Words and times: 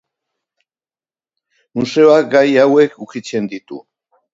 Museoak 1.75 2.33
gai 2.35 2.45
hauek 2.67 3.01
ukitzen 3.07 3.57
ditu. 3.57 3.85